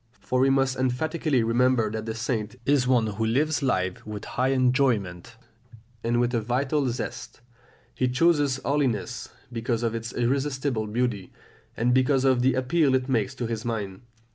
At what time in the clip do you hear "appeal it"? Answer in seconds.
12.55-13.09